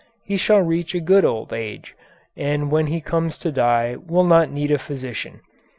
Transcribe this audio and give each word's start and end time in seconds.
He 0.23 0.35
shall 0.35 0.63
reach 0.63 0.95
a 0.95 0.99
good 0.99 1.23
old 1.23 1.53
age, 1.53 1.93
and 2.35 2.71
when 2.71 2.87
he 2.87 3.01
comes 3.01 3.37
to 3.37 3.51
die 3.51 3.97
will 4.03 4.23
not 4.25 4.49
need 4.49 4.71
a 4.71 4.79
physician. 4.79 5.41